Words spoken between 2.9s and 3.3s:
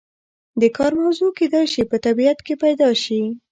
شي.